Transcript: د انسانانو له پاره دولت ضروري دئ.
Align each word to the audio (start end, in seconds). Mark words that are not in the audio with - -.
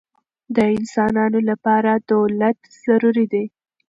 د 0.55 0.57
انسانانو 0.77 1.39
له 1.49 1.55
پاره 1.63 1.93
دولت 2.13 2.57
ضروري 2.85 3.25
دئ. 3.33 3.45